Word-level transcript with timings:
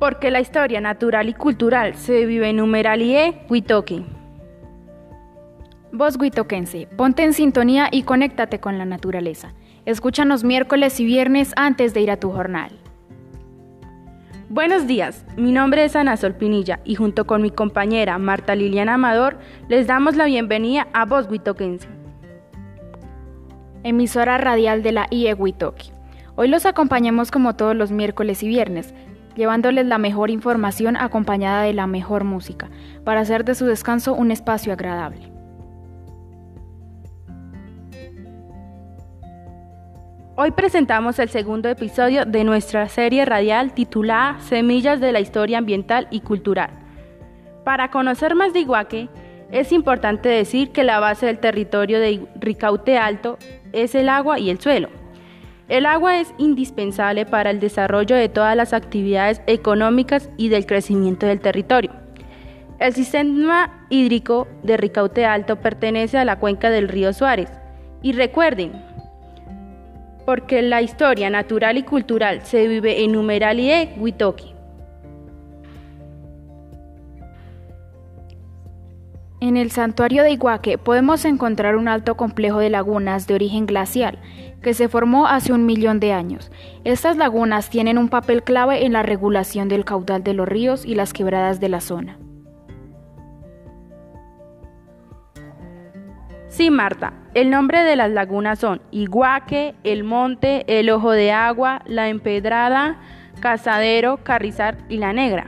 Porque 0.00 0.30
la 0.30 0.40
historia 0.40 0.80
natural 0.80 1.28
y 1.28 1.34
cultural 1.34 1.94
se 1.94 2.24
vive 2.24 2.48
en 2.48 2.56
Numeralie, 2.56 3.42
Huitoqui. 3.50 4.02
Vos 5.92 6.16
huitoquense, 6.18 6.88
ponte 6.96 7.22
en 7.22 7.34
sintonía 7.34 7.88
y 7.92 8.04
conéctate 8.04 8.60
con 8.60 8.78
la 8.78 8.86
naturaleza. 8.86 9.52
Escúchanos 9.84 10.42
miércoles 10.42 10.98
y 11.00 11.04
viernes 11.04 11.52
antes 11.54 11.92
de 11.92 12.00
ir 12.00 12.10
a 12.10 12.16
tu 12.16 12.30
jornal. 12.30 12.70
Buenos 14.48 14.86
días, 14.86 15.26
mi 15.36 15.52
nombre 15.52 15.84
es 15.84 15.94
Ana 15.94 16.16
Sol 16.16 16.34
Pinilla 16.34 16.80
y 16.84 16.94
junto 16.94 17.26
con 17.26 17.42
mi 17.42 17.50
compañera 17.50 18.16
Marta 18.16 18.54
Liliana 18.54 18.94
Amador 18.94 19.38
les 19.68 19.86
damos 19.86 20.16
la 20.16 20.24
bienvenida 20.24 20.88
a 20.94 21.04
Voz 21.04 21.28
Huitoquense. 21.28 21.86
Emisora 23.84 24.38
radial 24.38 24.82
de 24.82 24.92
la 24.92 25.08
IE 25.10 25.34
Huitoqui. 25.34 25.90
Hoy 26.36 26.48
los 26.48 26.64
acompañamos 26.64 27.30
como 27.30 27.54
todos 27.54 27.76
los 27.76 27.92
miércoles 27.92 28.42
y 28.42 28.48
viernes, 28.48 28.94
llevándoles 29.36 29.86
la 29.86 29.98
mejor 29.98 30.30
información 30.30 30.96
acompañada 30.96 31.62
de 31.62 31.72
la 31.72 31.86
mejor 31.86 32.24
música, 32.24 32.70
para 33.04 33.20
hacer 33.20 33.44
de 33.44 33.54
su 33.54 33.66
descanso 33.66 34.14
un 34.14 34.30
espacio 34.30 34.72
agradable. 34.72 35.30
Hoy 40.36 40.52
presentamos 40.52 41.18
el 41.18 41.28
segundo 41.28 41.68
episodio 41.68 42.24
de 42.24 42.44
nuestra 42.44 42.88
serie 42.88 43.26
radial 43.26 43.74
titulada 43.74 44.40
Semillas 44.40 44.98
de 44.98 45.12
la 45.12 45.20
Historia 45.20 45.58
Ambiental 45.58 46.08
y 46.10 46.20
Cultural. 46.20 46.70
Para 47.64 47.90
conocer 47.90 48.34
más 48.34 48.54
de 48.54 48.60
Iguaque, 48.60 49.10
es 49.50 49.70
importante 49.72 50.28
decir 50.28 50.70
que 50.70 50.84
la 50.84 50.98
base 50.98 51.26
del 51.26 51.40
territorio 51.40 52.00
de 52.00 52.26
Ricaute 52.36 52.96
Alto 52.96 53.36
es 53.72 53.94
el 53.94 54.08
agua 54.08 54.38
y 54.38 54.48
el 54.48 54.60
suelo. 54.60 54.99
El 55.70 55.86
agua 55.86 56.18
es 56.18 56.34
indispensable 56.36 57.26
para 57.26 57.50
el 57.50 57.60
desarrollo 57.60 58.16
de 58.16 58.28
todas 58.28 58.56
las 58.56 58.72
actividades 58.72 59.40
económicas 59.46 60.28
y 60.36 60.48
del 60.48 60.66
crecimiento 60.66 61.26
del 61.26 61.38
territorio. 61.38 61.92
El 62.80 62.92
sistema 62.92 63.86
hídrico 63.88 64.48
de 64.64 64.76
Ricaute 64.76 65.24
Alto 65.26 65.60
pertenece 65.60 66.18
a 66.18 66.24
la 66.24 66.40
cuenca 66.40 66.70
del 66.70 66.88
río 66.88 67.12
Suárez. 67.12 67.52
Y 68.02 68.14
recuerden, 68.14 68.72
porque 70.26 70.60
la 70.60 70.82
historia 70.82 71.30
natural 71.30 71.78
y 71.78 71.84
cultural 71.84 72.42
se 72.42 72.66
vive 72.66 73.04
en 73.04 73.12
Numeralie, 73.12 73.94
Huitoqui. 73.96 74.59
En 79.40 79.56
el 79.56 79.70
santuario 79.70 80.22
de 80.22 80.32
Iguaque 80.32 80.76
podemos 80.76 81.24
encontrar 81.24 81.76
un 81.76 81.88
alto 81.88 82.14
complejo 82.14 82.58
de 82.58 82.68
lagunas 82.68 83.26
de 83.26 83.34
origen 83.34 83.64
glacial 83.64 84.18
que 84.60 84.74
se 84.74 84.90
formó 84.90 85.26
hace 85.26 85.54
un 85.54 85.64
millón 85.64 85.98
de 85.98 86.12
años. 86.12 86.52
Estas 86.84 87.16
lagunas 87.16 87.70
tienen 87.70 87.96
un 87.96 88.10
papel 88.10 88.42
clave 88.42 88.84
en 88.84 88.92
la 88.92 89.02
regulación 89.02 89.68
del 89.68 89.86
caudal 89.86 90.22
de 90.22 90.34
los 90.34 90.46
ríos 90.46 90.84
y 90.84 90.94
las 90.94 91.14
quebradas 91.14 91.58
de 91.58 91.70
la 91.70 91.80
zona. 91.80 92.18
Sí, 96.48 96.70
Marta, 96.70 97.14
el 97.32 97.48
nombre 97.48 97.82
de 97.82 97.96
las 97.96 98.10
lagunas 98.10 98.58
son 98.58 98.82
Iguaque, 98.90 99.74
El 99.84 100.04
Monte, 100.04 100.64
El 100.66 100.90
Ojo 100.90 101.12
de 101.12 101.32
Agua, 101.32 101.80
La 101.86 102.10
Empedrada, 102.10 103.00
Cazadero, 103.40 104.18
Carrizar 104.22 104.76
y 104.90 104.98
La 104.98 105.14
Negra. 105.14 105.46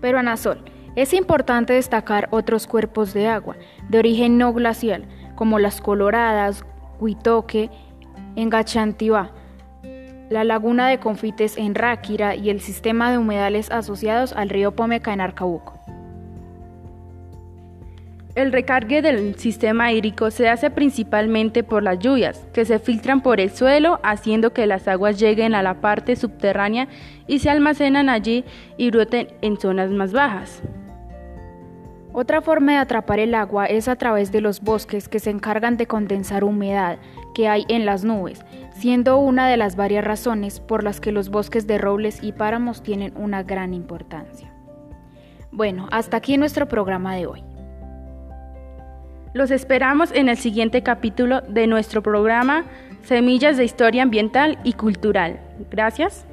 Pero 0.00 0.18
Anasol, 0.18 0.71
es 0.94 1.14
importante 1.14 1.72
destacar 1.72 2.28
otros 2.30 2.66
cuerpos 2.66 3.14
de 3.14 3.26
agua 3.26 3.56
de 3.88 3.98
origen 3.98 4.38
no 4.38 4.52
glacial, 4.52 5.06
como 5.34 5.58
las 5.58 5.80
Coloradas, 5.80 6.64
Huitoque, 7.00 7.70
Engachantiba, 8.36 9.30
la 10.28 10.44
laguna 10.44 10.88
de 10.88 10.98
Confites 10.98 11.56
en 11.56 11.74
Ráquira 11.74 12.34
y 12.34 12.50
el 12.50 12.60
sistema 12.60 13.10
de 13.10 13.18
humedales 13.18 13.70
asociados 13.70 14.32
al 14.32 14.48
río 14.48 14.72
Pomeca 14.72 15.12
en 15.12 15.20
Arcabuco. 15.20 15.78
El 18.34 18.50
recargue 18.50 19.02
del 19.02 19.34
sistema 19.34 19.92
hídrico 19.92 20.30
se 20.30 20.48
hace 20.48 20.70
principalmente 20.70 21.62
por 21.62 21.82
las 21.82 21.98
lluvias, 21.98 22.46
que 22.54 22.64
se 22.64 22.78
filtran 22.78 23.20
por 23.20 23.40
el 23.40 23.50
suelo, 23.50 24.00
haciendo 24.02 24.54
que 24.54 24.66
las 24.66 24.88
aguas 24.88 25.20
lleguen 25.20 25.54
a 25.54 25.62
la 25.62 25.82
parte 25.82 26.16
subterránea 26.16 26.88
y 27.26 27.40
se 27.40 27.50
almacenan 27.50 28.08
allí 28.08 28.46
y 28.78 28.90
broten 28.90 29.28
en 29.42 29.58
zonas 29.58 29.90
más 29.90 30.14
bajas. 30.14 30.62
Otra 32.14 32.42
forma 32.42 32.72
de 32.72 32.78
atrapar 32.78 33.20
el 33.20 33.34
agua 33.34 33.66
es 33.66 33.88
a 33.88 33.96
través 33.96 34.32
de 34.32 34.42
los 34.42 34.60
bosques 34.60 35.08
que 35.08 35.18
se 35.18 35.30
encargan 35.30 35.78
de 35.78 35.86
condensar 35.86 36.44
humedad 36.44 36.98
que 37.34 37.48
hay 37.48 37.64
en 37.68 37.86
las 37.86 38.04
nubes, 38.04 38.44
siendo 38.74 39.18
una 39.18 39.48
de 39.48 39.56
las 39.56 39.76
varias 39.76 40.04
razones 40.04 40.60
por 40.60 40.84
las 40.84 41.00
que 41.00 41.10
los 41.10 41.30
bosques 41.30 41.66
de 41.66 41.78
robles 41.78 42.22
y 42.22 42.32
páramos 42.32 42.82
tienen 42.82 43.14
una 43.16 43.42
gran 43.42 43.72
importancia. 43.72 44.52
Bueno, 45.50 45.88
hasta 45.90 46.18
aquí 46.18 46.36
nuestro 46.36 46.68
programa 46.68 47.14
de 47.14 47.26
hoy. 47.26 47.44
Los 49.32 49.50
esperamos 49.50 50.12
en 50.12 50.28
el 50.28 50.36
siguiente 50.36 50.82
capítulo 50.82 51.40
de 51.40 51.66
nuestro 51.66 52.02
programa 52.02 52.64
Semillas 53.02 53.56
de 53.56 53.64
Historia 53.64 54.02
Ambiental 54.02 54.58
y 54.64 54.74
Cultural. 54.74 55.40
Gracias. 55.70 56.26